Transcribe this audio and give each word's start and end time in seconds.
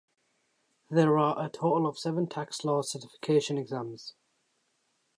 There 0.89 1.15
are 1.19 1.37
a 1.39 1.47
total 1.47 1.85
of 1.85 1.99
seven 1.99 2.25
tax 2.25 2.65
law 2.65 2.81
certification 2.81 3.59
exams. 3.59 4.15